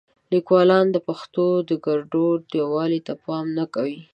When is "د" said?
0.91-0.97, 1.69-1.71